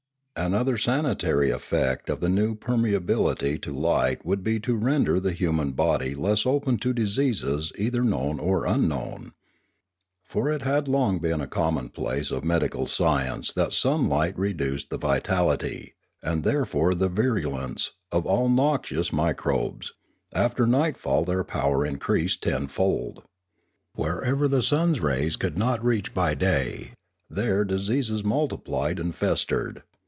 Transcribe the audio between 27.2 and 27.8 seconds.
there